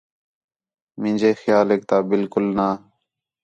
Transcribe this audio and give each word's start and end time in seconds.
مینجے 1.01 1.31
کھیالیک 1.39 1.81
تا 1.89 1.97
بالکل 2.11 2.45
نہ 2.57 2.67